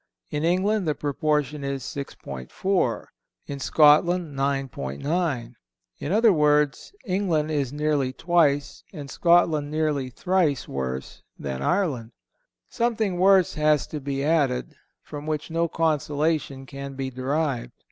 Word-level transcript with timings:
in 0.31 0.43
England 0.43 0.87
the 0.87 0.95
proportion 0.95 1.63
is 1.63 1.83
6.4; 1.83 3.05
in 3.45 3.59
Scotland 3.59 4.35
9.9; 4.35 5.53
in 5.99 6.11
other 6.11 6.33
words, 6.33 6.91
England 7.05 7.51
is 7.51 7.71
nearly 7.71 8.11
twice, 8.11 8.83
and 8.91 9.11
Scotland 9.11 9.69
nearly 9.69 10.09
thrice 10.09 10.67
worse, 10.67 11.21
than 11.37 11.61
Ireland. 11.61 12.13
Something 12.67 13.19
worse 13.19 13.53
has 13.53 13.85
to 13.85 13.99
be 14.01 14.23
added, 14.23 14.73
from 15.03 15.27
which 15.27 15.51
no 15.51 15.67
consolation 15.67 16.65
can 16.65 16.95
be 16.95 17.11
derived. 17.11 17.73